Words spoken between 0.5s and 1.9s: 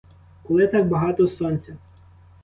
так багато сонця?